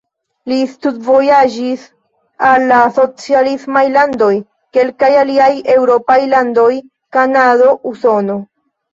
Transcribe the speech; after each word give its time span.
Li 0.51 0.55
studvojaĝis 0.69 1.81
al 2.51 2.63
la 2.71 2.79
socialismaj 2.95 3.83
landoj, 3.95 4.29
kelkaj 4.77 5.09
aliaj 5.25 5.49
eŭropaj 5.75 6.17
landoj, 6.31 6.71
Kanado, 7.19 7.69
Usono. 7.93 8.39